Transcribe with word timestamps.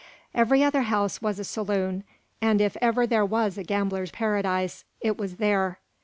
Every 0.33 0.63
other 0.63 0.81
house 0.81 1.21
was 1.21 1.37
a 1.37 1.43
saloon, 1.43 2.03
and 2.41 2.59
if 2.59 2.75
ever 2.81 3.05
there 3.05 3.23
was 3.23 3.59
a 3.59 3.63
gambler's 3.63 4.09
paradise, 4.09 4.83
it 4.99 5.15
was 5.15 5.35
there. 5.35 5.77